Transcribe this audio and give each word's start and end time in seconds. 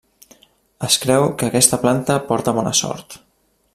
Es 0.87 0.95
creu 1.03 1.25
que 1.41 1.49
aquesta 1.49 1.79
planta 1.85 2.17
porta 2.33 2.55
bona 2.61 2.73
sort. 2.81 3.19